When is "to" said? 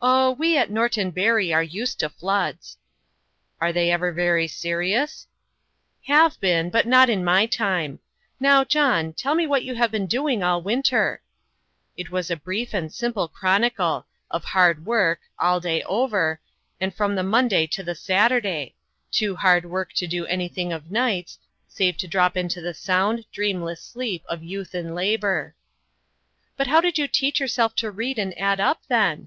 1.98-2.08, 17.66-17.82, 19.94-20.06, 21.96-22.06, 27.76-27.90